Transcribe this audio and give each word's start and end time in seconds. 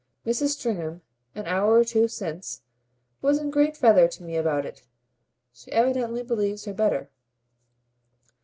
Mrs. 0.25 0.57
Stringham, 0.57 1.03
an 1.35 1.45
hour 1.45 1.73
or 1.75 1.83
two 1.85 2.07
since, 2.07 2.63
was 3.21 3.37
in 3.37 3.51
great 3.51 3.77
feather 3.77 4.07
to 4.07 4.23
me 4.23 4.35
about 4.35 4.65
it. 4.65 4.81
She 5.53 5.71
evidently 5.71 6.23
believes 6.23 6.65
her 6.65 6.73
better." 6.73 7.11